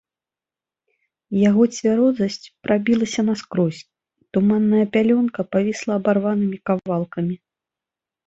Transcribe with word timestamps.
Яго 1.49 1.63
цвярозасць 1.75 2.47
прабілася 2.67 3.21
наскрозь, 3.29 3.83
туманная 4.37 4.85
пялёнка 4.97 5.41
павісла 5.57 5.93
абарванымі 6.01 6.57
кавалкамі. 6.71 7.35